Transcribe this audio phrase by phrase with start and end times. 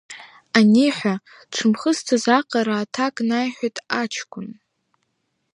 [0.57, 1.13] Аниҳәа,
[1.49, 4.47] дшымхысцыз аҟара аҭак наиҳәеит аҷкәын.